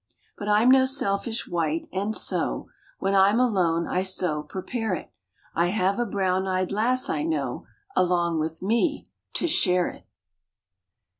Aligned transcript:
But 0.35 0.47
I 0.49 0.63
m 0.63 0.71
no 0.71 0.87
selfish 0.87 1.47
wight, 1.47 1.87
and 1.93 2.17
so 2.17 2.69
When 2.97 3.13
I 3.13 3.29
m 3.29 3.39
alone 3.39 3.85
I 3.85 4.01
so 4.01 4.41
prepare 4.41 4.95
it 4.95 5.11
I 5.53 5.67
have 5.67 5.99
a 5.99 6.07
brown 6.07 6.47
eyed 6.47 6.71
lass 6.71 7.07
I 7.07 7.21
know 7.21 7.67
Along 7.95 8.39
with 8.39 8.63
me 8.63 9.11
to 9.33 9.47
share 9.47 9.89
it 9.89 10.07